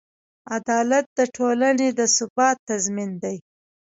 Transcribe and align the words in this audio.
عدالت 0.55 1.05
د 1.17 1.19
ټولنې 1.35 1.87
د 1.99 1.99
ثبات 2.15 2.57
تضمین 2.69 3.11
دی. 3.23 3.37